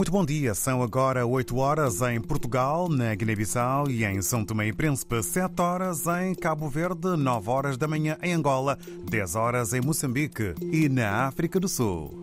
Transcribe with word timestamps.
Muito 0.00 0.12
bom 0.12 0.24
dia. 0.24 0.54
São 0.54 0.82
agora 0.82 1.26
8 1.26 1.54
horas 1.58 2.00
em 2.00 2.18
Portugal, 2.22 2.88
na 2.88 3.14
Guiné-Bissau 3.14 3.90
e 3.90 4.02
em 4.02 4.22
São 4.22 4.42
Tomé 4.46 4.68
e 4.68 4.72
Príncipe, 4.72 5.22
7 5.22 5.60
horas 5.60 6.06
em 6.06 6.34
Cabo 6.34 6.70
Verde, 6.70 7.18
9 7.18 7.50
horas 7.50 7.76
da 7.76 7.86
manhã 7.86 8.16
em 8.22 8.32
Angola, 8.32 8.78
10 9.10 9.34
horas 9.34 9.74
em 9.74 9.82
Moçambique 9.82 10.54
e 10.72 10.88
na 10.88 11.26
África 11.26 11.60
do 11.60 11.68
Sul. 11.68 12.19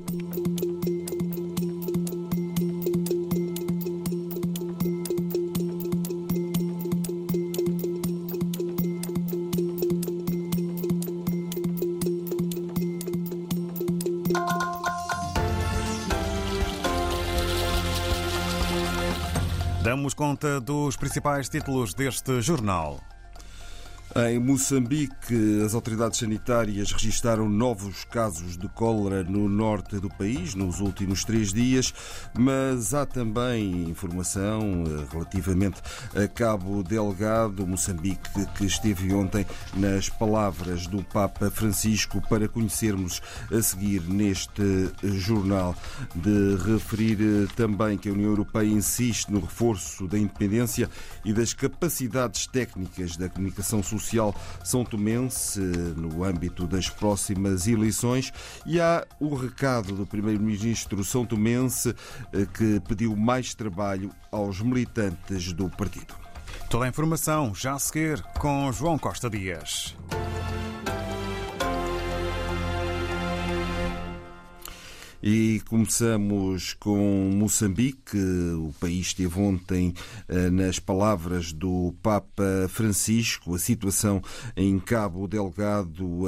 Damos 19.97 20.13
conta 20.13 20.61
dos 20.61 20.95
principais 20.95 21.49
títulos 21.49 21.95
deste 21.95 22.39
jornal. 22.39 23.01
Em 24.25 24.39
Moçambique, 24.39 25.61
as 25.63 25.75
autoridades 25.75 26.17
sanitárias 26.17 26.91
registaram 26.91 27.47
novos 27.47 28.03
casos 28.03 28.57
de 28.57 28.67
cólera 28.67 29.23
no 29.23 29.47
norte 29.47 29.99
do 29.99 30.09
país 30.09 30.55
nos 30.55 30.79
últimos 30.79 31.23
três 31.23 31.53
dias, 31.53 31.93
mas 32.35 32.95
há 32.95 33.05
também 33.05 33.83
informação 33.87 34.85
eh, 34.87 35.05
relativamente 35.11 35.79
a 36.15 36.27
Cabo 36.27 36.81
Delgado, 36.81 37.67
Moçambique, 37.67 38.27
que 38.55 38.65
esteve 38.65 39.13
ontem 39.13 39.45
nas 39.75 40.09
palavras 40.09 40.87
do 40.87 41.03
Papa 41.03 41.51
Francisco 41.51 42.19
para 42.27 42.47
conhecermos 42.47 43.21
a 43.51 43.61
seguir 43.61 44.01
neste 44.01 44.89
jornal. 45.03 45.75
De 46.15 46.55
referir 46.55 47.19
eh, 47.21 47.47
também 47.55 47.99
que 47.99 48.09
a 48.09 48.13
União 48.13 48.31
Europeia 48.31 48.65
insiste 48.65 49.31
no 49.31 49.41
reforço 49.41 50.07
da 50.07 50.17
independência 50.17 50.89
e 51.23 51.31
das 51.31 51.53
capacidades 51.53 52.47
técnicas 52.47 53.15
da 53.15 53.29
comunicação 53.29 53.83
social 53.83 54.06
social 54.07 54.33
são 54.63 54.83
tomense 54.83 55.59
no 55.59 56.23
âmbito 56.23 56.65
das 56.65 56.89
próximas 56.89 57.67
eleições 57.67 58.31
e 58.65 58.79
há 58.79 59.05
o 59.19 59.35
recado 59.35 59.93
do 59.93 60.05
primeiro-ministro 60.05 61.03
são 61.03 61.25
tomense 61.25 61.93
eh, 62.33 62.47
que 62.53 62.79
pediu 62.87 63.15
mais 63.15 63.53
trabalho 63.53 64.11
aos 64.31 64.61
militantes 64.61 65.51
do 65.53 65.69
partido. 65.69 66.15
Toda 66.69 66.85
a 66.85 66.87
informação 66.87 67.53
já 67.53 67.73
a 67.73 67.79
seguir 67.79 68.21
com 68.39 68.71
João 68.71 68.97
Costa 68.97 69.29
Dias. 69.29 69.95
E 75.21 75.61
começamos 75.67 76.75
com 76.75 77.31
Moçambique. 77.33 78.17
O 78.17 78.71
país 78.79 79.07
esteve 79.07 79.39
ontem 79.39 79.93
eh, 80.27 80.49
nas 80.51 80.77
palavras 80.77 81.51
do 81.51 81.95
Papa 82.03 82.67
Francisco, 82.69 83.55
a 83.55 83.59
situação 83.59 84.21
em 84.55 84.79
Cabo 84.79 85.27
Delgado 85.27 86.25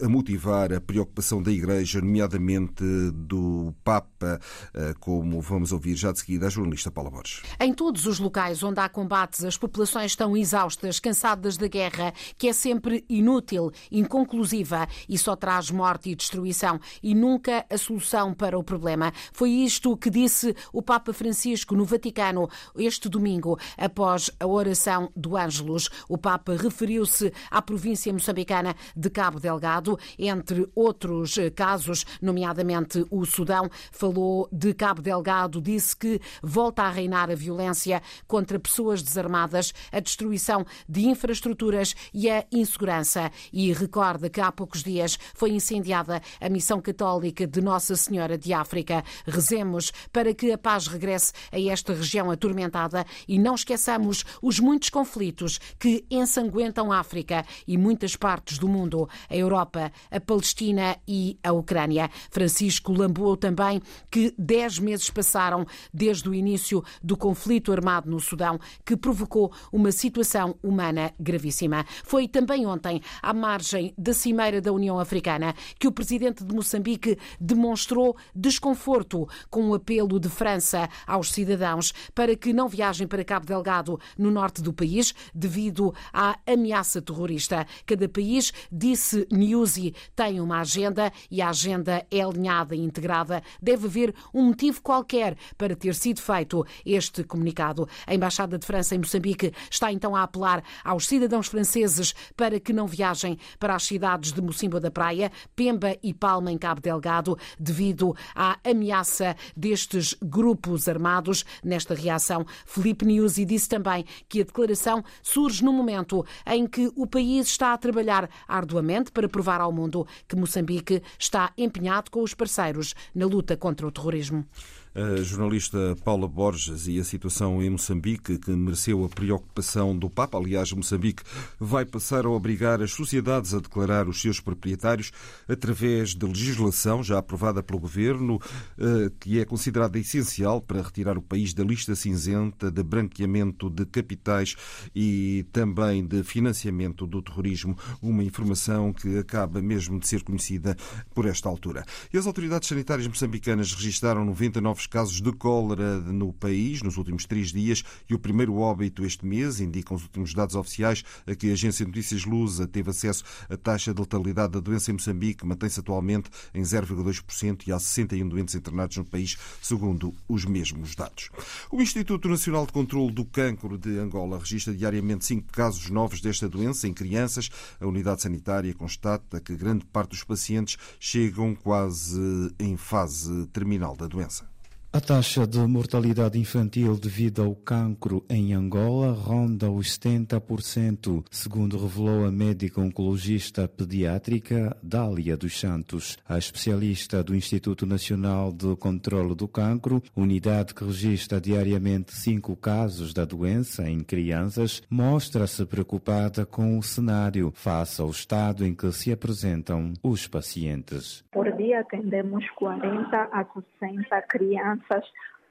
a 0.00 0.08
motivar 0.08 0.72
a 0.72 0.80
preocupação 0.80 1.42
da 1.42 1.50
Igreja, 1.50 2.00
nomeadamente 2.00 2.84
do 3.12 3.74
Papa, 3.82 4.40
eh, 4.72 4.94
como 5.00 5.40
vamos 5.40 5.72
ouvir 5.72 5.96
já 5.96 6.12
de 6.12 6.20
seguida 6.20 6.46
a 6.46 6.50
jornalista 6.50 6.92
Paula 6.92 7.10
Borges. 7.10 7.42
Em 7.60 7.74
todos 7.74 8.06
os 8.06 8.20
locais 8.20 8.62
onde 8.62 8.78
há 8.78 8.88
combates, 8.88 9.44
as 9.44 9.56
populações 9.56 10.12
estão 10.12 10.36
exaustas, 10.36 11.00
cansadas 11.00 11.56
da 11.56 11.66
guerra, 11.66 12.14
que 12.36 12.48
é 12.48 12.52
sempre 12.52 13.04
inútil, 13.08 13.72
inconclusiva 13.90 14.86
e 15.08 15.18
só 15.18 15.34
traz 15.34 15.70
morte 15.72 16.10
e 16.10 16.14
destruição 16.14 16.80
e 17.02 17.14
nunca 17.14 17.66
a 17.68 17.76
solução 17.76 18.27
solução 18.28 18.34
para 18.34 18.58
o 18.58 18.62
problema. 18.62 19.12
Foi 19.32 19.50
isto 19.50 19.96
que 19.96 20.10
disse 20.10 20.54
o 20.72 20.82
Papa 20.82 21.12
Francisco 21.12 21.74
no 21.74 21.84
Vaticano 21.84 22.48
este 22.76 23.08
domingo, 23.08 23.58
após 23.76 24.30
a 24.38 24.46
oração 24.46 25.10
do 25.16 25.36
Ângelus. 25.36 25.88
O 26.08 26.18
Papa 26.18 26.54
referiu-se 26.56 27.32
à 27.50 27.62
província 27.62 28.12
moçambicana 28.12 28.74
de 28.96 29.10
Cabo 29.10 29.40
Delgado, 29.40 29.98
entre 30.18 30.68
outros 30.74 31.36
casos, 31.54 32.04
nomeadamente 32.20 33.04
o 33.10 33.24
Sudão. 33.24 33.68
Falou 33.92 34.48
de 34.52 34.74
Cabo 34.74 35.02
Delgado, 35.02 35.60
disse 35.60 35.96
que 35.96 36.20
volta 36.42 36.82
a 36.82 36.90
reinar 36.90 37.30
a 37.30 37.34
violência 37.34 38.02
contra 38.26 38.58
pessoas 38.58 39.02
desarmadas, 39.02 39.72
a 39.92 40.00
destruição 40.00 40.64
de 40.88 41.06
infraestruturas 41.06 41.94
e 42.12 42.30
a 42.30 42.44
insegurança. 42.52 43.30
E 43.52 43.72
recorda 43.72 44.28
que 44.28 44.40
há 44.40 44.50
poucos 44.50 44.82
dias 44.82 45.18
foi 45.34 45.50
incendiada 45.50 46.20
a 46.40 46.48
missão 46.48 46.80
católica 46.80 47.46
de 47.46 47.60
Nossa 47.60 47.96
Senhora 47.96 48.17
Senhora 48.18 48.36
de 48.36 48.52
África. 48.52 49.04
Rezemos 49.24 49.92
para 50.12 50.34
que 50.34 50.50
a 50.50 50.58
paz 50.58 50.88
regresse 50.88 51.32
a 51.52 51.60
esta 51.60 51.94
região 51.94 52.32
atormentada 52.32 53.06
e 53.28 53.38
não 53.38 53.54
esqueçamos 53.54 54.24
os 54.42 54.58
muitos 54.58 54.90
conflitos 54.90 55.60
que 55.78 56.04
ensanguentam 56.10 56.90
a 56.90 56.98
África 56.98 57.46
e 57.64 57.78
muitas 57.78 58.16
partes 58.16 58.58
do 58.58 58.66
mundo, 58.66 59.08
a 59.30 59.36
Europa, 59.36 59.92
a 60.10 60.20
Palestina 60.20 60.96
e 61.06 61.38
a 61.44 61.52
Ucrânia. 61.52 62.10
Francisco 62.28 62.92
lambuou 62.92 63.36
também 63.36 63.80
que 64.10 64.34
dez 64.36 64.80
meses 64.80 65.08
passaram 65.10 65.64
desde 65.94 66.28
o 66.28 66.34
início 66.34 66.82
do 67.00 67.16
conflito 67.16 67.70
armado 67.70 68.10
no 68.10 68.18
Sudão, 68.18 68.58
que 68.84 68.96
provocou 68.96 69.52
uma 69.70 69.92
situação 69.92 70.56
humana 70.60 71.12
gravíssima. 71.20 71.86
Foi 72.02 72.26
também 72.26 72.66
ontem, 72.66 73.00
à 73.22 73.32
margem 73.32 73.94
da 73.96 74.12
Cimeira 74.12 74.60
da 74.60 74.72
União 74.72 74.98
Africana, 74.98 75.54
que 75.78 75.86
o 75.86 75.92
presidente 75.92 76.42
de 76.42 76.52
Moçambique 76.52 77.16
demonstrou 77.40 78.07
desconforto 78.34 79.28
com 79.50 79.68
o 79.68 79.74
apelo 79.74 80.20
de 80.20 80.28
França 80.28 80.88
aos 81.06 81.32
cidadãos 81.32 81.92
para 82.14 82.36
que 82.36 82.52
não 82.52 82.68
viajem 82.68 83.06
para 83.06 83.24
Cabo 83.24 83.46
Delgado, 83.46 83.98
no 84.16 84.30
norte 84.30 84.62
do 84.62 84.72
país, 84.72 85.14
devido 85.34 85.94
à 86.12 86.38
ameaça 86.46 87.00
terrorista. 87.02 87.66
Cada 87.86 88.08
país, 88.08 88.52
disse 88.70 89.26
Newsy, 89.30 89.94
tem 90.14 90.40
uma 90.40 90.60
agenda 90.60 91.12
e 91.30 91.40
a 91.40 91.50
agenda 91.50 92.06
é 92.10 92.20
alinhada 92.20 92.74
e 92.74 92.80
integrada. 92.80 93.42
Deve 93.60 93.86
haver 93.86 94.14
um 94.32 94.44
motivo 94.44 94.80
qualquer 94.82 95.36
para 95.56 95.74
ter 95.74 95.94
sido 95.94 96.20
feito 96.20 96.64
este 96.84 97.24
comunicado. 97.24 97.88
A 98.06 98.14
Embaixada 98.14 98.58
de 98.58 98.66
França 98.66 98.94
em 98.94 98.98
Moçambique 98.98 99.52
está 99.70 99.92
então 99.92 100.14
a 100.14 100.22
apelar 100.22 100.62
aos 100.84 101.06
cidadãos 101.06 101.48
franceses 101.48 102.14
para 102.36 102.60
que 102.60 102.72
não 102.72 102.86
viajem 102.86 103.38
para 103.58 103.74
as 103.74 103.84
cidades 103.84 104.32
de 104.32 104.40
Mocimbo 104.40 104.80
da 104.80 104.90
Praia, 104.90 105.30
Pemba 105.54 105.96
e 106.02 106.12
Palma, 106.12 106.52
em 106.52 106.58
Cabo 106.58 106.80
Delgado, 106.80 107.36
devido 107.58 107.97
devido 107.98 108.16
à 108.34 108.58
ameaça 108.64 109.36
destes 109.56 110.14
grupos 110.22 110.88
armados. 110.88 111.44
Nesta 111.62 111.94
reação, 111.94 112.46
Felipe 112.64 113.04
Nyusi 113.04 113.44
disse 113.44 113.68
também 113.68 114.04
que 114.28 114.40
a 114.40 114.44
declaração 114.44 115.04
surge 115.22 115.64
no 115.64 115.72
momento 115.72 116.24
em 116.46 116.66
que 116.66 116.90
o 116.94 117.06
país 117.06 117.48
está 117.48 117.72
a 117.72 117.78
trabalhar 117.78 118.30
arduamente 118.46 119.10
para 119.10 119.28
provar 119.28 119.60
ao 119.60 119.72
mundo 119.72 120.06
que 120.28 120.36
Moçambique 120.36 121.02
está 121.18 121.52
empenhado 121.58 122.10
com 122.10 122.22
os 122.22 122.34
parceiros 122.34 122.94
na 123.14 123.26
luta 123.26 123.56
contra 123.56 123.86
o 123.86 123.90
terrorismo 123.90 124.46
a 124.94 125.22
jornalista 125.22 125.96
Paula 126.04 126.26
Borges 126.26 126.86
e 126.86 126.98
a 126.98 127.04
situação 127.04 127.62
em 127.62 127.70
Moçambique, 127.70 128.38
que 128.38 128.50
mereceu 128.50 129.04
a 129.04 129.08
preocupação 129.08 129.96
do 129.96 130.10
Papa. 130.10 130.38
Aliás, 130.38 130.72
Moçambique 130.72 131.22
vai 131.58 131.84
passar 131.84 132.24
a 132.24 132.30
obrigar 132.30 132.82
as 132.82 132.92
sociedades 132.92 133.54
a 133.54 133.60
declarar 133.60 134.08
os 134.08 134.20
seus 134.20 134.40
proprietários 134.40 135.12
através 135.48 136.14
de 136.14 136.26
legislação 136.26 137.02
já 137.02 137.18
aprovada 137.18 137.62
pelo 137.62 137.78
governo, 137.78 138.40
eh, 138.78 139.10
que 139.20 139.40
é 139.40 139.44
considerada 139.44 139.98
essencial 139.98 140.60
para 140.60 140.82
retirar 140.82 141.16
o 141.16 141.22
país 141.22 141.54
da 141.54 141.64
lista 141.64 141.94
cinzenta 141.94 142.70
de 142.70 142.82
branqueamento 142.82 143.70
de 143.70 143.84
capitais 143.86 144.56
e 144.94 145.46
também 145.52 146.04
de 146.04 146.22
financiamento 146.22 147.06
do 147.06 147.22
terrorismo. 147.22 147.76
Uma 148.02 148.24
informação 148.24 148.92
que 148.92 149.18
acaba 149.18 149.60
mesmo 149.60 149.98
de 149.98 150.08
ser 150.08 150.22
conhecida 150.22 150.76
por 151.14 151.26
esta 151.26 151.48
altura. 151.48 151.84
E 152.12 152.18
as 152.18 152.26
autoridades 152.26 152.68
sanitárias 152.68 153.06
moçambicanas 153.06 153.72
registaram 153.72 154.24
99 154.24 154.77
casos 154.86 155.20
de 155.20 155.32
cólera 155.32 155.98
no 156.00 156.32
país 156.32 156.82
nos 156.82 156.96
últimos 156.96 157.24
três 157.24 157.52
dias 157.52 157.82
e 158.08 158.14
o 158.14 158.18
primeiro 158.18 158.56
óbito 158.56 159.04
este 159.04 159.26
mês, 159.26 159.60
indicam 159.60 159.96
os 159.96 160.02
últimos 160.02 160.34
dados 160.34 160.54
oficiais 160.54 161.04
a 161.26 161.34
que 161.34 161.50
a 161.50 161.52
agência 161.52 161.84
de 161.84 161.90
notícias 161.90 162.24
Lusa 162.24 162.66
teve 162.66 162.90
acesso. 162.90 163.24
A 163.48 163.56
taxa 163.56 163.92
de 163.92 164.00
letalidade 164.00 164.52
da 164.52 164.60
doença 164.60 164.90
em 164.90 164.94
Moçambique 164.94 165.46
mantém-se 165.46 165.80
atualmente 165.80 166.30
em 166.54 166.62
0,2% 166.62 167.66
e 167.66 167.72
há 167.72 167.78
61 167.78 168.28
doentes 168.28 168.54
internados 168.54 168.96
no 168.96 169.04
país, 169.04 169.36
segundo 169.60 170.14
os 170.28 170.44
mesmos 170.44 170.94
dados. 170.94 171.30
O 171.70 171.80
Instituto 171.80 172.28
Nacional 172.28 172.66
de 172.66 172.72
Controlo 172.72 173.10
do 173.10 173.24
Cancro 173.24 173.78
de 173.78 173.98
Angola 173.98 174.38
registra 174.38 174.74
diariamente 174.74 175.24
cinco 175.24 175.52
casos 175.52 175.90
novos 175.90 176.20
desta 176.20 176.48
doença 176.48 176.86
em 176.86 176.94
crianças. 176.94 177.48
A 177.80 177.86
unidade 177.86 178.22
sanitária 178.22 178.74
constata 178.74 179.40
que 179.40 179.56
grande 179.56 179.84
parte 179.86 180.10
dos 180.10 180.24
pacientes 180.24 180.76
chegam 180.98 181.54
quase 181.54 182.18
em 182.58 182.76
fase 182.76 183.46
terminal 183.48 183.96
da 183.96 184.06
doença. 184.06 184.57
A 184.90 185.00
taxa 185.00 185.46
de 185.46 185.58
mortalidade 185.58 186.38
infantil 186.38 186.98
devido 186.98 187.42
ao 187.42 187.54
cancro 187.54 188.24
em 188.26 188.54
Angola 188.54 189.12
ronda 189.12 189.70
os 189.70 189.98
70%, 189.98 191.26
segundo 191.30 191.76
revelou 191.76 192.24
a 192.24 192.32
médica 192.32 192.80
oncologista 192.80 193.68
pediátrica 193.68 194.74
Dália 194.82 195.36
dos 195.36 195.60
Santos. 195.60 196.16
A 196.26 196.38
especialista 196.38 197.22
do 197.22 197.36
Instituto 197.36 197.84
Nacional 197.84 198.50
de 198.50 198.74
Controlo 198.76 199.34
do 199.34 199.46
Cancro, 199.46 200.02
unidade 200.16 200.72
que 200.72 200.84
registra 200.84 201.38
diariamente 201.38 202.14
cinco 202.14 202.56
casos 202.56 203.12
da 203.12 203.26
doença 203.26 203.90
em 203.90 204.00
crianças, 204.00 204.82
mostra-se 204.88 205.66
preocupada 205.66 206.46
com 206.46 206.78
o 206.78 206.82
cenário 206.82 207.52
face 207.54 208.00
ao 208.00 208.08
estado 208.08 208.64
em 208.64 208.74
que 208.74 208.90
se 208.90 209.12
apresentam 209.12 209.92
os 210.02 210.26
pacientes. 210.26 211.22
Por 211.30 211.52
dia 211.58 211.80
atendemos 211.80 212.48
40 212.52 213.28
a 213.30 213.44
60 213.80 214.22
crianças 214.22 214.77
crianças 214.78 215.04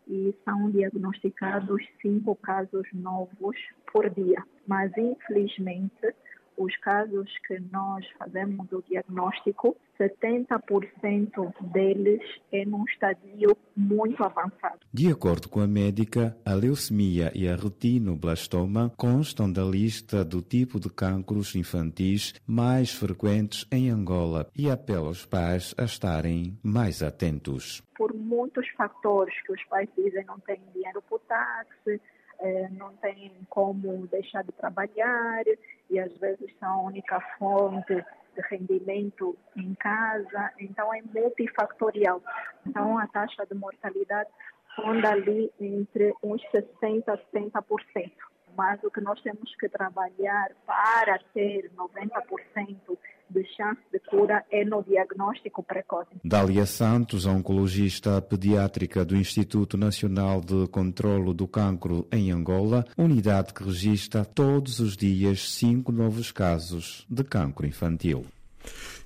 e 0.07 0.33
são 0.45 0.71
diagnosticados 0.71 1.83
cinco 2.01 2.35
casos 2.35 2.87
novos 2.93 3.57
por 3.91 4.09
dia. 4.09 4.41
Mas, 4.65 4.91
infelizmente, 4.97 6.15
os 6.57 6.75
casos 6.77 7.31
que 7.47 7.59
nós 7.71 8.05
fazemos 8.17 8.71
o 8.71 8.81
diagnóstico, 8.81 9.77
70% 9.99 11.53
deles 11.71 12.21
é 12.51 12.65
num 12.65 12.83
estadio 12.85 13.55
muito 13.75 14.23
avançado. 14.23 14.79
De 14.91 15.11
acordo 15.11 15.49
com 15.49 15.59
a 15.59 15.67
médica, 15.67 16.37
a 16.45 16.53
leucemia 16.53 17.31
e 17.35 17.47
a 17.47 17.55
retinoblastoma 17.55 18.91
constam 18.97 19.51
da 19.51 19.63
lista 19.63 20.25
do 20.25 20.41
tipo 20.41 20.79
de 20.79 20.89
cancros 20.89 21.55
infantis 21.55 22.33
mais 22.45 22.91
frequentes 22.91 23.65
em 23.71 23.89
Angola 23.89 24.47
e 24.55 24.69
apela 24.69 25.07
aos 25.07 25.25
pais 25.25 25.73
a 25.77 25.83
estarem 25.83 26.57
mais 26.63 27.01
atentos. 27.03 27.83
Por 27.95 28.13
muitos 28.13 28.67
fatores 28.69 29.33
que 29.43 29.53
os 29.53 29.63
pais 29.65 29.89
dizem 29.97 30.23
não 30.25 30.39
têm 30.39 30.61
dinheiro 30.73 31.01
para 31.01 31.15
o 31.15 31.19
táxi, 31.19 32.01
eh, 32.39 32.67
não 32.71 32.95
têm 32.97 33.31
como 33.49 34.07
deixar 34.07 34.43
de 34.43 34.51
trabalhar 34.51 35.43
e 35.89 35.99
às 35.99 36.15
vezes 36.17 36.53
são 36.59 36.69
a 36.69 36.81
única 36.83 37.19
fonte 37.37 37.95
de 37.95 38.41
rendimento 38.49 39.35
em 39.55 39.73
casa, 39.75 40.51
então 40.59 40.93
é 40.93 41.01
multifactorial. 41.01 42.21
Então 42.65 42.97
a 42.97 43.07
taxa 43.07 43.45
de 43.45 43.55
mortalidade 43.55 44.29
ronda 44.77 45.09
ali 45.09 45.51
entre 45.59 46.13
uns 46.23 46.41
60% 46.51 47.03
a 47.07 47.17
70%. 47.17 48.11
Mas 48.55 48.83
o 48.83 48.91
que 48.91 49.01
nós 49.01 49.21
temos 49.21 49.55
que 49.55 49.69
trabalhar 49.69 50.51
para 50.65 51.19
ter 51.33 51.71
90% 51.75 52.97
de 53.29 53.43
chance 53.55 53.81
de 53.91 53.99
cura 53.99 54.43
é 54.51 54.63
no 54.63 54.83
diagnóstico 54.83 55.63
precoce. 55.63 56.09
Dália 56.23 56.65
Santos, 56.65 57.25
oncologista 57.25 58.21
pediátrica 58.21 59.03
do 59.03 59.15
Instituto 59.15 59.77
Nacional 59.77 60.41
de 60.41 60.67
Controlo 60.67 61.33
do 61.33 61.47
Cancro 61.47 62.07
em 62.11 62.31
Angola, 62.31 62.85
unidade 62.97 63.53
que 63.53 63.63
registra 63.63 64.25
todos 64.25 64.79
os 64.79 64.95
dias 64.95 65.51
cinco 65.51 65.91
novos 65.91 66.31
casos 66.31 67.05
de 67.09 67.23
cancro 67.23 67.65
infantil. 67.65 68.25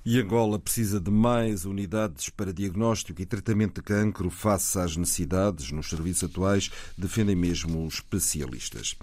E 0.04 0.18
Angola 0.18 0.58
precisa 0.58 1.00
de 1.00 1.10
mais 1.10 1.64
unidades 1.64 2.28
para 2.28 2.52
diagnóstico 2.52 3.22
e 3.22 3.26
tratamento 3.26 3.76
de 3.76 3.82
cancro 3.82 4.30
face 4.30 4.78
às 4.78 4.96
necessidades 4.96 5.70
nos 5.70 5.88
serviços 5.88 6.28
atuais, 6.28 6.70
defendem 6.98 7.36
mesmo 7.36 7.86
especialistas. 7.86 8.96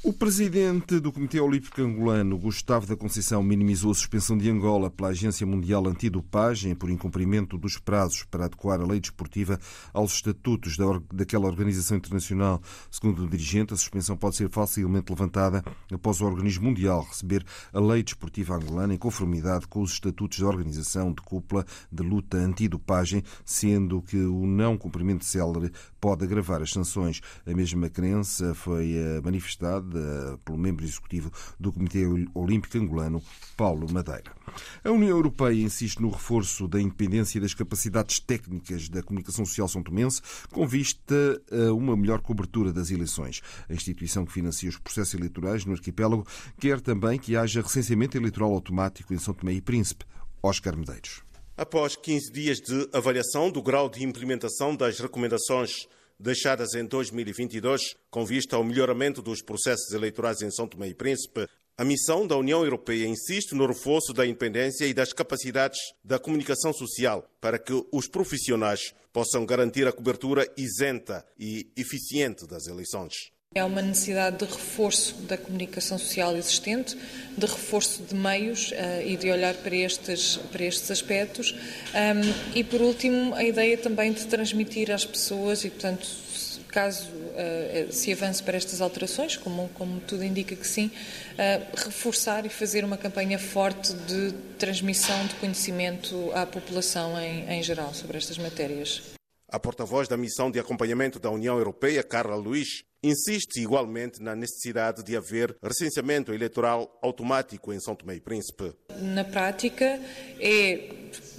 O 0.00 0.12
presidente 0.12 1.00
do 1.00 1.10
Comitê 1.10 1.40
Olímpico 1.40 1.82
Angolano, 1.82 2.38
Gustavo 2.38 2.86
da 2.86 2.96
Conceição, 2.96 3.42
minimizou 3.42 3.90
a 3.90 3.94
suspensão 3.94 4.38
de 4.38 4.48
Angola 4.48 4.92
pela 4.92 5.08
Agência 5.08 5.44
Mundial 5.44 5.88
Antidopagem 5.88 6.72
por 6.72 6.88
incumprimento 6.88 7.58
dos 7.58 7.78
prazos 7.78 8.22
para 8.22 8.44
adequar 8.44 8.80
a 8.80 8.86
lei 8.86 9.00
desportiva 9.00 9.58
aos 9.92 10.12
estatutos 10.12 10.76
daquela 11.12 11.48
organização 11.48 11.96
internacional. 11.96 12.62
Segundo 12.88 13.24
o 13.24 13.28
dirigente, 13.28 13.74
a 13.74 13.76
suspensão 13.76 14.16
pode 14.16 14.36
ser 14.36 14.48
facilmente 14.48 15.10
levantada 15.10 15.64
após 15.92 16.20
o 16.20 16.26
organismo 16.26 16.66
mundial 16.66 17.02
receber 17.02 17.44
a 17.72 17.80
lei 17.80 18.04
desportiva 18.04 18.54
angolana 18.54 18.94
em 18.94 18.98
conformidade 18.98 19.66
com 19.66 19.82
os 19.82 19.94
estatutos 19.94 20.38
da 20.38 20.46
organização 20.46 21.12
de 21.12 21.22
cúpula 21.22 21.66
de 21.90 22.04
luta 22.04 22.36
antidopagem, 22.36 23.24
sendo 23.44 24.00
que 24.00 24.16
o 24.16 24.46
não 24.46 24.78
cumprimento 24.78 25.24
célere 25.24 25.72
pode 26.00 26.24
agravar 26.24 26.62
as 26.62 26.70
sanções. 26.70 27.20
A 27.44 27.52
mesma 27.52 27.90
crença 27.90 28.54
foi 28.54 28.92
eh, 28.92 29.20
pelo 30.44 30.58
membro 30.58 30.84
executivo 30.84 31.30
do 31.58 31.72
Comitê 31.72 32.04
Olímpico 32.34 32.78
Angolano, 32.78 33.22
Paulo 33.56 33.90
Madeira. 33.90 34.32
A 34.84 34.90
União 34.90 35.16
Europeia 35.16 35.62
insiste 35.62 36.00
no 36.00 36.10
reforço 36.10 36.66
da 36.66 36.80
independência 36.80 37.40
das 37.40 37.54
capacidades 37.54 38.20
técnicas 38.20 38.88
da 38.88 39.02
comunicação 39.02 39.44
social 39.44 39.68
são 39.68 39.82
tomense, 39.82 40.20
com 40.50 40.66
vista 40.66 41.40
a 41.50 41.72
uma 41.72 41.96
melhor 41.96 42.20
cobertura 42.20 42.72
das 42.72 42.90
eleições. 42.90 43.40
A 43.68 43.72
instituição 43.72 44.24
que 44.24 44.32
financia 44.32 44.68
os 44.68 44.78
processos 44.78 45.14
eleitorais 45.14 45.64
no 45.64 45.72
arquipélago 45.72 46.26
quer 46.58 46.80
também 46.80 47.18
que 47.18 47.36
haja 47.36 47.62
recenseamento 47.62 48.16
eleitoral 48.16 48.52
automático 48.52 49.12
em 49.12 49.18
São 49.18 49.34
Tomé 49.34 49.52
e 49.52 49.60
Príncipe. 49.60 50.04
Oscar 50.42 50.76
Medeiros. 50.76 51.22
Após 51.56 51.96
15 51.96 52.32
dias 52.32 52.60
de 52.60 52.88
avaliação 52.92 53.50
do 53.50 53.60
grau 53.60 53.88
de 53.88 54.04
implementação 54.04 54.76
das 54.76 55.00
recomendações 55.00 55.88
deixadas 56.18 56.74
em 56.74 56.84
2022 56.84 57.94
com 58.10 58.24
vista 58.24 58.56
ao 58.56 58.64
melhoramento 58.64 59.22
dos 59.22 59.42
processos 59.42 59.92
eleitorais 59.92 60.42
em 60.42 60.50
São 60.50 60.66
Tomé 60.66 60.88
e 60.88 60.94
Príncipe, 60.94 61.46
a 61.76 61.84
missão 61.84 62.26
da 62.26 62.36
União 62.36 62.64
Europeia 62.64 63.06
insiste 63.06 63.54
no 63.54 63.64
reforço 63.64 64.12
da 64.12 64.26
independência 64.26 64.84
e 64.84 64.92
das 64.92 65.12
capacidades 65.12 65.78
da 66.02 66.18
comunicação 66.18 66.72
social 66.72 67.30
para 67.40 67.58
que 67.58 67.72
os 67.92 68.08
profissionais 68.08 68.92
possam 69.12 69.46
garantir 69.46 69.86
a 69.86 69.92
cobertura 69.92 70.44
isenta 70.56 71.24
e 71.38 71.70
eficiente 71.76 72.46
das 72.46 72.66
eleições. 72.66 73.14
É 73.54 73.64
uma 73.64 73.82
necessidade 73.82 74.36
de 74.36 74.44
reforço 74.44 75.14
da 75.22 75.36
comunicação 75.36 75.98
social 75.98 76.36
existente, 76.36 76.96
de 77.36 77.46
reforço 77.46 78.02
de 78.02 78.14
meios 78.14 78.70
uh, 78.70 79.02
e 79.04 79.16
de 79.16 79.30
olhar 79.30 79.54
para 79.54 79.74
estes, 79.74 80.36
para 80.52 80.64
estes 80.64 80.90
aspectos. 80.90 81.52
Um, 81.52 82.54
e, 82.54 82.62
por 82.62 82.80
último, 82.80 83.34
a 83.34 83.42
ideia 83.42 83.76
também 83.76 84.12
de 84.12 84.26
transmitir 84.26 84.92
às 84.92 85.04
pessoas 85.04 85.64
e, 85.64 85.70
portanto, 85.70 86.06
caso 86.68 87.08
uh, 87.08 87.90
se 87.90 88.12
avance 88.12 88.42
para 88.42 88.56
estas 88.56 88.80
alterações, 88.80 89.36
como, 89.36 89.68
como 89.70 89.98
tudo 90.00 90.22
indica 90.22 90.54
que 90.54 90.66
sim, 90.66 90.86
uh, 90.86 91.76
reforçar 91.84 92.46
e 92.46 92.50
fazer 92.50 92.84
uma 92.84 92.96
campanha 92.96 93.38
forte 93.38 93.92
de 93.92 94.32
transmissão 94.58 95.26
de 95.26 95.34
conhecimento 95.36 96.30
à 96.32 96.46
população 96.46 97.18
em, 97.18 97.48
em 97.50 97.62
geral 97.62 97.92
sobre 97.92 98.18
estas 98.18 98.38
matérias. 98.38 99.02
A 99.50 99.58
porta-voz 99.58 100.06
da 100.06 100.16
missão 100.16 100.50
de 100.50 100.60
acompanhamento 100.60 101.18
da 101.18 101.30
União 101.30 101.56
Europeia, 101.56 102.02
Carla 102.02 102.36
Luiz, 102.36 102.84
insiste 103.02 103.60
igualmente 103.60 104.22
na 104.22 104.34
necessidade 104.34 105.02
de 105.02 105.16
haver 105.16 105.56
recenseamento 105.62 106.32
eleitoral 106.32 106.98
automático 107.02 107.72
em 107.72 107.80
São 107.80 107.94
Tomé 107.94 108.16
e 108.16 108.20
Príncipe. 108.20 108.72
Na 109.00 109.24
prática, 109.24 110.00
é 110.40 110.90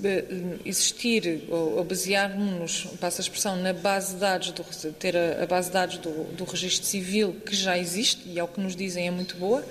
eh, 0.03 0.25
existir 0.65 1.44
ou 1.50 1.83
basear-nos, 1.83 2.85
passa 2.99 3.21
a 3.21 3.23
expressão, 3.23 3.56
na 3.56 3.73
base 3.73 4.13
de 4.13 4.19
dados, 4.19 4.51
do, 4.51 4.94
ter 4.94 5.16
a, 5.16 5.45
base 5.45 5.68
de 5.68 5.73
dados 5.73 5.97
do, 5.97 6.23
do 6.35 6.44
registro 6.45 6.85
civil 6.85 7.33
que 7.45 7.56
já 7.56 7.78
existe 7.78 8.28
e, 8.30 8.39
ao 8.39 8.47
que 8.47 8.61
nos 8.61 8.75
dizem, 8.75 9.07
é 9.07 9.11
muito 9.11 9.35
boa 9.35 9.63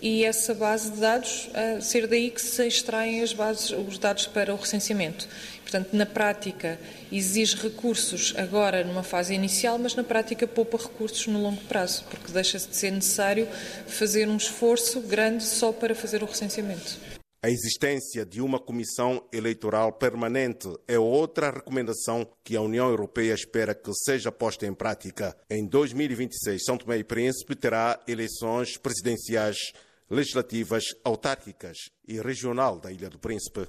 e 0.00 0.24
essa 0.24 0.54
base 0.54 0.90
de 0.90 1.00
dados, 1.00 1.48
ser 1.80 2.06
daí 2.06 2.30
que 2.30 2.40
se 2.40 2.66
extraem 2.66 3.22
as 3.22 3.32
bases, 3.32 3.70
os 3.70 3.98
dados 3.98 4.26
para 4.26 4.52
o 4.52 4.56
recenseamento. 4.56 5.26
Portanto, 5.62 5.88
na 5.94 6.06
prática, 6.06 6.78
exige 7.10 7.56
recursos 7.56 8.32
agora 8.36 8.84
numa 8.84 9.02
fase 9.02 9.34
inicial, 9.34 9.78
mas 9.78 9.96
na 9.96 10.04
prática 10.04 10.46
poupa 10.46 10.78
recursos 10.78 11.26
no 11.26 11.42
longo 11.42 11.60
prazo, 11.62 12.04
porque 12.08 12.30
deixa 12.30 12.58
de 12.58 12.76
ser 12.76 12.92
necessário 12.92 13.48
fazer 13.88 14.28
um 14.28 14.36
esforço 14.36 15.00
grande 15.00 15.42
só 15.42 15.72
para 15.72 15.94
fazer 15.94 16.22
o 16.22 16.26
recenseamento. 16.26 17.15
A 17.42 17.50
existência 17.50 18.24
de 18.24 18.40
uma 18.40 18.58
comissão 18.58 19.22
eleitoral 19.32 19.92
permanente 19.92 20.68
é 20.88 20.98
outra 20.98 21.50
recomendação 21.50 22.26
que 22.42 22.56
a 22.56 22.60
União 22.60 22.88
Europeia 22.88 23.34
espera 23.34 23.74
que 23.74 23.92
seja 24.04 24.32
posta 24.32 24.66
em 24.66 24.74
prática. 24.74 25.36
Em 25.48 25.64
2026, 25.66 26.64
São 26.64 26.78
Tomé 26.78 26.98
e 26.98 27.04
Príncipe 27.04 27.54
terá 27.54 28.02
eleições 28.08 28.76
presidenciais, 28.78 29.56
legislativas, 30.10 30.84
autárquicas 31.04 31.76
e 32.08 32.18
regional 32.20 32.80
da 32.80 32.90
Ilha 32.90 33.10
do 33.10 33.18
Príncipe. 33.18 33.68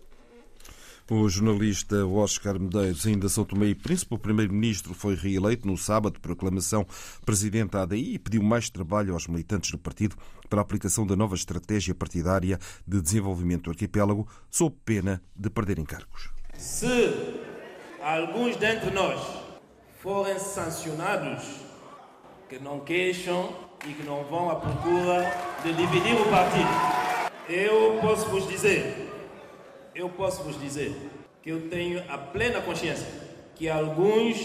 O 1.10 1.30
jornalista 1.30 2.06
Oscar 2.06 2.60
Medeiros, 2.60 3.08
ainda 3.08 3.30
São 3.30 3.46
Tomé 3.46 3.68
e 3.68 3.76
Príncipe, 3.76 4.14
o 4.14 4.20
primeiro-ministro 4.20 4.94
foi 4.94 5.16
reeleito 5.16 5.66
no 5.66 5.78
sábado 5.78 6.20
por 6.20 6.34
aclamação 6.34 6.86
presidente 7.26 7.72
da 7.72 7.84
ADI 7.84 8.16
e 8.16 8.20
pediu 8.20 8.44
mais 8.44 8.70
trabalho 8.70 9.14
aos 9.14 9.26
militantes 9.26 9.72
do 9.72 9.78
partido 9.78 10.18
para 10.50 10.60
a 10.60 10.62
aplicação 10.62 11.08
da 11.08 11.16
nova 11.16 11.34
estratégia 11.34 11.96
partidária 11.96 12.60
de 12.86 13.02
desenvolvimento 13.02 13.64
do 13.64 13.70
arquipélago, 13.70 14.28
sob 14.52 14.76
pena 14.84 15.24
de 15.34 15.50
perderem 15.50 15.86
cargos. 15.86 16.30
Se 16.58 17.16
alguns 18.04 18.58
dentre 18.58 18.92
nós 18.92 19.22
forem 20.02 20.38
sancionados, 20.38 21.42
que 22.50 22.60
não 22.60 22.82
queixam 22.82 23.56
e 23.88 23.94
que 23.94 24.04
não 24.04 24.26
vão 24.26 24.50
à 24.50 24.56
procura 24.56 25.32
de 25.64 25.72
dividir 25.72 26.20
o 26.20 26.30
partido, 26.30 26.70
eu 27.48 27.98
posso 28.02 28.30
vos 28.30 28.46
dizer 28.50 29.07
eu 29.98 30.10
posso 30.10 30.44
vos 30.44 30.60
dizer 30.62 30.96
que 31.42 31.50
eu 31.50 31.70
tenho 31.70 32.04
a 32.08 32.18
plena 32.18 32.62
consciência 32.62 33.08
que 33.56 33.68
alguns, 33.68 34.38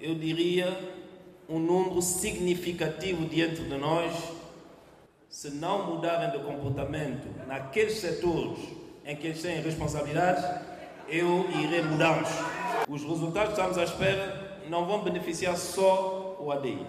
eu 0.00 0.14
diria, 0.14 0.78
um 1.48 1.58
número 1.58 2.00
significativo 2.00 3.26
diante 3.26 3.62
de 3.62 3.76
nós, 3.76 4.14
se 5.28 5.50
não 5.50 5.86
mudarem 5.86 6.30
de 6.30 6.38
comportamento 6.44 7.26
naqueles 7.48 7.94
setores 7.94 8.58
em 9.04 9.16
que 9.16 9.26
eles 9.26 9.42
têm 9.42 9.60
responsabilidades, 9.60 10.44
eu 11.08 11.44
irei 11.60 11.82
mudá-los. 11.82 12.28
Os 12.88 13.02
resultados 13.02 13.54
que 13.54 13.60
estamos 13.60 13.78
à 13.78 13.82
espera 13.82 14.60
não 14.68 14.86
vão 14.86 15.02
beneficiar 15.02 15.56
só 15.56 16.36
o 16.38 16.52
ADI, 16.52 16.86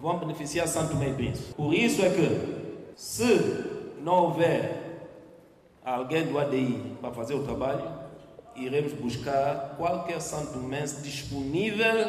vão 0.00 0.18
beneficiar 0.18 0.68
Santo 0.68 0.94
Meio 0.94 1.16
Príncipe. 1.16 1.52
Por 1.54 1.74
isso 1.74 2.00
é 2.02 2.10
que, 2.10 2.92
se 2.94 3.64
não 4.00 4.26
houver 4.26 4.79
alguém 5.84 6.26
do 6.26 6.38
ADI 6.38 6.96
para 7.00 7.12
fazer 7.12 7.34
o 7.34 7.44
trabalho, 7.44 7.88
iremos 8.54 8.92
buscar 8.92 9.74
qualquer 9.76 10.20
Santo 10.20 10.58
Mense 10.58 11.02
disponível 11.02 12.06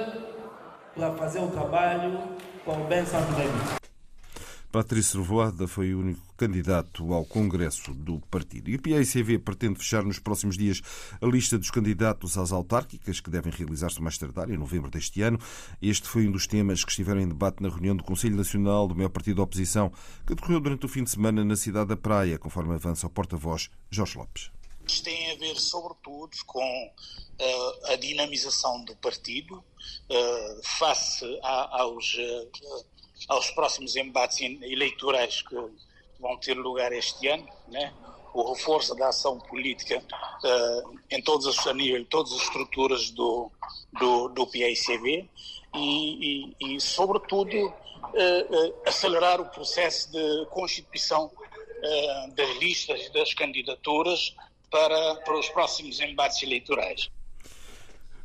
para 0.95 1.13
fazer 1.15 1.39
o 1.39 1.47
trabalho 1.47 2.19
com 2.65 2.81
o 2.81 2.87
bem 2.87 3.05
Santo 3.05 3.33
Príncipe. 3.33 3.81
Patrício 4.71 5.21
Revoada 5.21 5.67
foi 5.67 5.93
o 5.93 5.99
único 5.99 6.21
candidato 6.41 7.13
ao 7.13 7.24
Congresso 7.24 7.93
do 7.93 8.19
partido. 8.21 8.71
E 8.71 8.75
o 8.75 8.81
PICV 8.81 9.38
pretende 9.38 9.77
fechar 9.77 10.03
nos 10.03 10.17
próximos 10.17 10.57
dias 10.57 10.81
a 11.21 11.25
lista 11.27 11.55
dos 11.55 11.69
candidatos 11.69 12.36
às 12.36 12.51
autárquicas, 12.51 13.19
que 13.19 13.29
devem 13.29 13.53
realizar-se 13.53 14.01
mais 14.01 14.17
tarde, 14.17 14.51
em 14.51 14.57
novembro 14.57 14.89
deste 14.89 15.21
ano. 15.21 15.38
Este 15.79 16.07
foi 16.07 16.27
um 16.27 16.31
dos 16.31 16.48
temas 16.48 16.83
que 16.83 16.89
estiveram 16.89 17.21
em 17.21 17.27
debate 17.27 17.62
na 17.62 17.69
reunião 17.69 17.95
do 17.95 18.03
Conselho 18.03 18.36
Nacional 18.36 18.88
do 18.88 18.95
maior 18.95 19.10
partido 19.10 19.38
da 19.38 19.43
oposição, 19.43 19.91
que 20.25 20.33
decorreu 20.33 20.60
durante 20.60 20.83
o 20.83 20.89
fim 20.89 21.03
de 21.03 21.12
semana 21.12 21.45
na 21.45 21.55
cidade 21.55 21.89
da 21.89 21.98
Praia, 21.98 22.39
conforme 22.39 22.74
avança 22.74 23.05
o 23.05 23.10
porta-voz 23.12 23.69
Jorge 23.91 24.17
Lopes. 24.17 24.50
Tem 25.03 25.31
a 25.31 25.36
ver, 25.36 25.55
sobretudo, 25.57 26.36
com 26.48 26.88
uh, 26.88 27.91
a 27.93 27.95
dinamização 27.98 28.83
do 28.83 28.95
partido 28.95 29.57
uh, 29.57 30.63
face 30.63 31.39
a, 31.43 31.81
aos 31.81 32.15
uh, 32.15 32.86
aos 33.27 33.51
próximos 33.51 33.95
embates 33.95 34.39
eleitorais 34.39 35.41
que 35.43 35.55
vão 36.21 36.37
ter 36.37 36.53
lugar 36.53 36.93
este 36.93 37.27
ano, 37.27 37.47
né? 37.67 37.93
o 38.33 38.53
reforço 38.53 38.95
da 38.95 39.09
ação 39.09 39.37
política 39.39 39.97
uh, 39.97 40.99
em 41.09 41.21
todos 41.21 41.45
os, 41.45 41.67
a 41.67 41.73
nível, 41.73 42.05
todas 42.05 42.31
as 42.31 42.41
estruturas 42.43 43.09
do, 43.11 43.51
do, 43.99 44.29
do 44.29 44.47
PICB 44.47 45.29
e, 45.75 46.53
e, 46.59 46.75
e 46.75 46.79
sobretudo, 46.79 47.57
uh, 47.57 47.69
uh, 47.69 48.81
acelerar 48.85 49.41
o 49.41 49.45
processo 49.49 50.11
de 50.11 50.45
constituição 50.49 51.31
das 52.35 52.57
listas 52.57 53.09
das 53.09 53.33
candidaturas 53.33 54.35
para, 54.69 55.15
para 55.15 55.39
os 55.39 55.49
próximos 55.49 55.99
embates 55.99 56.43
eleitorais. 56.43 57.09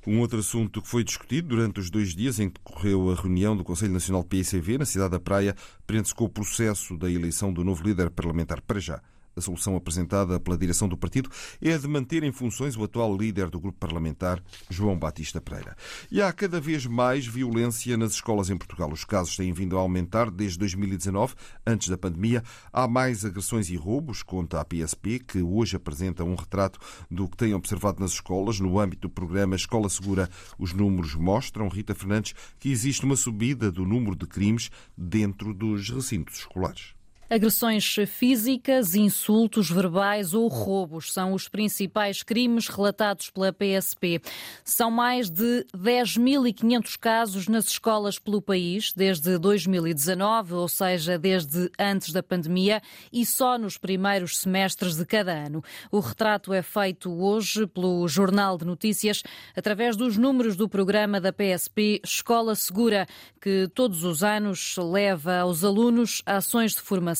Um 0.06 0.20
outro 0.20 0.38
assunto 0.38 0.80
que 0.80 0.88
foi 0.88 1.02
discutido 1.02 1.48
durante 1.48 1.80
os 1.80 1.90
dois 1.90 2.14
dias 2.14 2.38
em 2.38 2.48
que 2.48 2.60
decorreu 2.64 3.10
a 3.10 3.14
reunião 3.16 3.56
do 3.56 3.64
Conselho 3.64 3.92
Nacional 3.92 4.22
PICV 4.22 4.78
na 4.78 4.84
cidade 4.84 5.10
da 5.10 5.18
Praia 5.18 5.56
prende-se 5.84 6.14
com 6.14 6.24
o 6.24 6.28
processo 6.28 6.96
da 6.96 7.10
eleição 7.10 7.52
do 7.52 7.64
novo 7.64 7.82
líder 7.82 8.10
parlamentar 8.10 8.60
para 8.60 8.78
já. 8.78 9.02
A 9.38 9.40
solução 9.42 9.76
apresentada 9.76 10.40
pela 10.40 10.56
direção 10.56 10.88
do 10.88 10.96
partido 10.96 11.28
é 11.60 11.74
a 11.74 11.76
de 11.76 11.86
manter 11.86 12.22
em 12.22 12.32
funções 12.32 12.74
o 12.74 12.82
atual 12.82 13.14
líder 13.14 13.50
do 13.50 13.60
grupo 13.60 13.78
parlamentar, 13.78 14.42
João 14.70 14.98
Batista 14.98 15.42
Pereira. 15.42 15.76
E 16.10 16.22
há 16.22 16.32
cada 16.32 16.58
vez 16.58 16.86
mais 16.86 17.26
violência 17.26 17.98
nas 17.98 18.12
escolas 18.12 18.48
em 18.48 18.56
Portugal. 18.56 18.90
Os 18.90 19.04
casos 19.04 19.36
têm 19.36 19.52
vindo 19.52 19.76
a 19.76 19.80
aumentar 19.80 20.30
desde 20.30 20.58
2019, 20.58 21.34
antes 21.66 21.88
da 21.88 21.98
pandemia. 21.98 22.42
Há 22.72 22.88
mais 22.88 23.26
agressões 23.26 23.68
e 23.68 23.76
roubos, 23.76 24.22
conta 24.22 24.58
a 24.58 24.64
PSP, 24.64 25.18
que 25.18 25.42
hoje 25.42 25.76
apresenta 25.76 26.24
um 26.24 26.34
retrato 26.34 26.78
do 27.10 27.28
que 27.28 27.36
tem 27.36 27.52
observado 27.52 28.00
nas 28.00 28.12
escolas. 28.12 28.58
No 28.58 28.80
âmbito 28.80 29.06
do 29.06 29.12
programa 29.12 29.54
Escola 29.54 29.90
Segura, 29.90 30.30
os 30.58 30.72
números 30.72 31.14
mostram, 31.14 31.68
Rita 31.68 31.94
Fernandes, 31.94 32.34
que 32.58 32.70
existe 32.70 33.04
uma 33.04 33.16
subida 33.16 33.70
do 33.70 33.84
número 33.84 34.16
de 34.16 34.26
crimes 34.26 34.70
dentro 34.96 35.52
dos 35.52 35.90
recintos 35.90 36.38
escolares. 36.38 36.95
Agressões 37.28 37.96
físicas, 38.06 38.94
insultos 38.94 39.68
verbais 39.68 40.32
ou 40.32 40.46
roubos 40.46 41.12
são 41.12 41.32
os 41.32 41.48
principais 41.48 42.22
crimes 42.22 42.68
relatados 42.68 43.30
pela 43.30 43.52
PSP. 43.52 44.22
São 44.64 44.92
mais 44.92 45.28
de 45.28 45.66
10.500 45.76 46.96
casos 46.96 47.48
nas 47.48 47.66
escolas 47.66 48.16
pelo 48.16 48.40
país 48.40 48.92
desde 48.92 49.38
2019, 49.38 50.54
ou 50.54 50.68
seja, 50.68 51.18
desde 51.18 51.68
antes 51.76 52.12
da 52.12 52.22
pandemia, 52.22 52.80
e 53.12 53.26
só 53.26 53.58
nos 53.58 53.76
primeiros 53.76 54.38
semestres 54.38 54.94
de 54.94 55.04
cada 55.04 55.32
ano. 55.32 55.64
O 55.90 55.98
retrato 55.98 56.52
é 56.52 56.62
feito 56.62 57.10
hoje 57.10 57.66
pelo 57.66 58.06
Jornal 58.06 58.56
de 58.56 58.64
Notícias 58.64 59.24
através 59.56 59.96
dos 59.96 60.16
números 60.16 60.54
do 60.54 60.68
programa 60.68 61.20
da 61.20 61.32
PSP 61.32 62.00
Escola 62.04 62.54
Segura, 62.54 63.04
que 63.40 63.68
todos 63.74 64.04
os 64.04 64.22
anos 64.22 64.76
leva 64.78 65.38
aos 65.38 65.64
alunos 65.64 66.22
ações 66.24 66.70
de 66.70 66.80
formação 66.80 67.15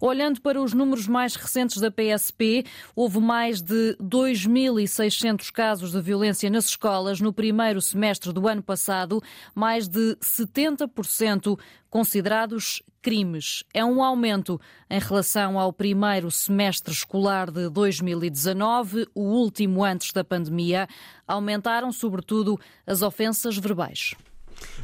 Olhando 0.00 0.40
para 0.40 0.60
os 0.60 0.72
números 0.72 1.06
mais 1.06 1.34
recentes 1.34 1.78
da 1.78 1.90
PSP, 1.90 2.64
houve 2.94 3.18
mais 3.18 3.60
de 3.60 3.96
2.600 4.00 5.50
casos 5.50 5.92
de 5.92 6.00
violência 6.00 6.48
nas 6.48 6.66
escolas 6.66 7.20
no 7.20 7.32
primeiro 7.32 7.80
semestre 7.80 8.32
do 8.32 8.46
ano 8.48 8.62
passado, 8.62 9.22
mais 9.54 9.88
de 9.88 10.16
70% 10.16 11.58
considerados 11.90 12.82
crimes. 13.02 13.64
É 13.74 13.84
um 13.84 14.02
aumento 14.02 14.60
em 14.88 14.98
relação 14.98 15.58
ao 15.58 15.72
primeiro 15.72 16.30
semestre 16.30 16.92
escolar 16.92 17.50
de 17.50 17.68
2019, 17.68 19.08
o 19.14 19.22
último 19.22 19.84
antes 19.84 20.12
da 20.12 20.22
pandemia. 20.22 20.88
Aumentaram, 21.26 21.90
sobretudo, 21.92 22.58
as 22.86 23.02
ofensas 23.02 23.58
verbais. 23.58 24.14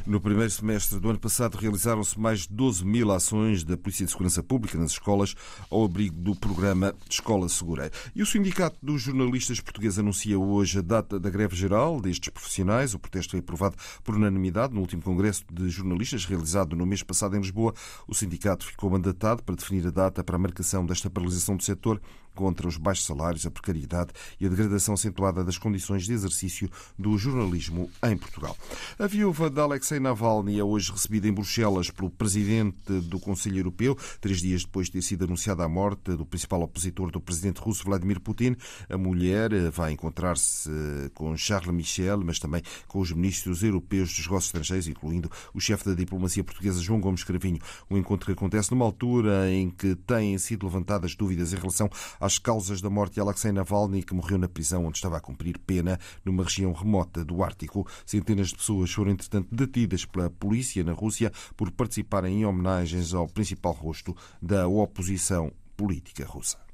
No 0.05 0.19
primeiro 0.19 0.49
semestre 0.49 0.99
do 0.99 1.09
ano 1.09 1.19
passado, 1.19 1.55
realizaram-se 1.55 2.19
mais 2.19 2.41
de 2.41 2.49
12 2.53 2.85
mil 2.85 3.11
ações 3.11 3.63
da 3.63 3.77
Polícia 3.77 4.05
de 4.05 4.11
Segurança 4.11 4.41
Pública 4.41 4.77
nas 4.77 4.91
escolas 4.91 5.35
ao 5.69 5.83
abrigo 5.83 6.19
do 6.19 6.35
programa 6.35 6.95
Escola 7.09 7.47
Segura. 7.49 7.91
E 8.15 8.21
o 8.21 8.25
Sindicato 8.25 8.77
dos 8.81 9.01
Jornalistas 9.01 9.59
Portugueses 9.59 9.99
anuncia 9.99 10.39
hoje 10.39 10.79
a 10.79 10.81
data 10.81 11.19
da 11.19 11.29
greve 11.29 11.55
geral 11.55 12.01
destes 12.01 12.29
profissionais. 12.29 12.93
O 12.93 12.99
protesto 12.99 13.31
foi 13.31 13.39
aprovado 13.39 13.75
por 14.03 14.15
unanimidade 14.15 14.73
no 14.73 14.81
último 14.81 15.01
Congresso 15.01 15.43
de 15.51 15.69
Jornalistas 15.69 16.25
realizado 16.25 16.75
no 16.75 16.85
mês 16.85 17.03
passado 17.03 17.35
em 17.35 17.39
Lisboa. 17.39 17.73
O 18.07 18.13
sindicato 18.13 18.65
ficou 18.65 18.89
mandatado 18.89 19.43
para 19.43 19.55
definir 19.55 19.85
a 19.87 19.91
data 19.91 20.23
para 20.23 20.35
a 20.35 20.39
marcação 20.39 20.85
desta 20.85 21.09
paralisação 21.09 21.55
do 21.55 21.63
setor 21.63 22.01
contra 22.39 22.69
os 22.69 22.77
baixos 22.77 23.05
salários, 23.05 23.45
a 23.45 23.51
precariedade 23.51 24.13
e 24.39 24.45
a 24.45 24.49
degradação 24.49 24.93
acentuada 24.93 25.43
das 25.43 25.57
condições 25.57 26.05
de 26.05 26.13
exercício 26.13 26.69
do 26.97 27.17
jornalismo 27.17 27.91
em 28.01 28.15
Portugal. 28.15 28.55
A 28.97 29.07
viúva 29.07 29.49
de 29.49 29.59
Alexei 29.59 29.99
Navalny 29.99 30.57
é 30.57 30.63
hoje 30.63 30.89
recebida 30.89 31.27
em 31.27 31.33
Bruxelas 31.33 31.91
pelo 31.91 32.09
presidente 32.09 32.93
do 33.01 33.19
Conselho 33.19 33.57
Europeu, 33.57 33.97
três 34.21 34.39
dias 34.39 34.63
depois 34.63 34.87
de 34.87 34.93
ter 34.93 35.01
sido 35.01 35.25
anunciada 35.25 35.65
a 35.65 35.67
morte 35.67 36.15
do 36.15 36.25
principal 36.25 36.61
opositor 36.61 37.11
do 37.11 37.19
presidente 37.19 37.59
russo 37.59 37.83
Vladimir 37.83 38.21
Putin. 38.21 38.55
A 38.89 38.97
mulher 38.97 39.51
vai 39.69 39.91
encontrar-se 39.91 40.69
com 41.13 41.35
Charles 41.35 41.75
Michel, 41.75 42.23
mas 42.23 42.39
também 42.39 42.61
com 42.87 43.01
os 43.01 43.11
ministros 43.11 43.63
europeus 43.63 44.13
dos 44.13 44.25
negócios 44.25 44.45
estrangeiros, 44.45 44.87
incluindo 44.87 45.29
o 45.53 45.59
chefe 45.59 45.89
da 45.89 45.93
diplomacia 45.93 46.41
portuguesa 46.41 46.81
João 46.81 47.01
Gomes 47.01 47.25
Cravinho. 47.25 47.59
Um 47.91 47.97
encontro 47.97 48.27
que 48.27 48.31
acontece 48.31 48.71
numa 48.71 48.85
altura 48.85 49.51
em 49.51 49.69
que 49.69 49.93
têm 49.93 50.37
sido 50.37 50.65
levantadas 50.65 51.15
dúvidas 51.15 51.51
em 51.51 51.57
relação 51.57 51.89
às 52.29 52.37
causas 52.37 52.79
da 52.79 52.91
morte 52.91 53.15
de 53.15 53.21
Alexei 53.21 53.51
Navalny, 53.51 54.03
que 54.03 54.13
morreu 54.13 54.37
na 54.37 54.47
prisão 54.47 54.85
onde 54.85 54.97
estava 54.97 55.17
a 55.17 55.19
cumprir 55.19 55.57
pena 55.57 55.99
numa 56.23 56.43
região 56.43 56.71
remota 56.71 57.25
do 57.25 57.43
Ártico. 57.43 57.87
Centenas 58.05 58.49
de 58.49 58.55
pessoas 58.55 58.91
foram, 58.91 59.09
entretanto, 59.09 59.47
detidas 59.51 60.05
pela 60.05 60.29
polícia 60.29 60.83
na 60.83 60.93
Rússia 60.93 61.31
por 61.57 61.71
participarem 61.71 62.41
em 62.41 62.45
homenagens 62.45 63.15
ao 63.15 63.27
principal 63.27 63.73
rosto 63.73 64.15
da 64.39 64.67
oposição 64.67 65.51
política 65.75 66.23
russa. 66.23 66.68